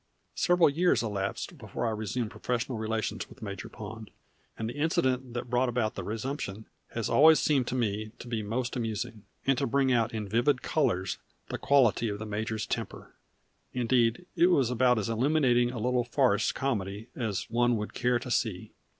[0.33, 4.09] Several years elapsed before I resumed professional relations with Major Pond,
[4.57, 8.41] and the incident that brought about that resumption has always seemed to me to be
[8.41, 11.19] most amusing, and to bring out in vivid colors
[11.49, 13.13] the quality of the major's temper.
[13.73, 18.31] Indeed it was about as illuminating a little farce comedy as one would care to
[18.31, 18.71] see.